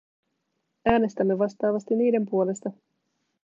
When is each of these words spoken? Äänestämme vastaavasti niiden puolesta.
Äänestämme 0.85 1.39
vastaavasti 1.39 1.95
niiden 1.95 2.25
puolesta. 2.25 2.71